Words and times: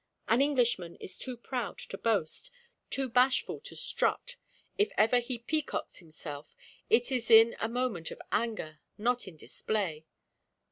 An 0.27 0.41
Englishman 0.41 0.95
is 0.95 1.19
too 1.19 1.37
proud 1.37 1.77
to 1.77 1.95
boast 1.95 2.49
too 2.89 3.07
bashful 3.07 3.59
to 3.59 3.75
strut; 3.75 4.35
if 4.75 4.91
ever 4.97 5.19
he 5.19 5.37
peacocks 5.37 5.97
himself, 5.97 6.55
it 6.89 7.11
is 7.11 7.29
in 7.29 7.55
a 7.59 7.69
moment 7.69 8.09
of 8.09 8.19
anger, 8.31 8.79
not 8.97 9.27
in 9.27 9.37
display. 9.37 10.07